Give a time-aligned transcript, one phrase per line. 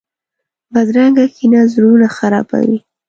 [0.73, 2.79] بدرنګه کینه زړونه خرابوي